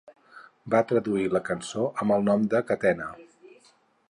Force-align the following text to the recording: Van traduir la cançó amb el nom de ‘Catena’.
Van 0.75 0.87
traduir 0.91 1.27
la 1.35 1.43
cançó 1.51 1.85
amb 2.05 2.17
el 2.17 2.27
nom 2.31 2.49
de 2.55 2.63
‘Catena’. 2.73 3.13